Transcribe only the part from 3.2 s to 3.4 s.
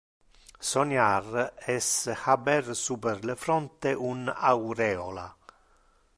le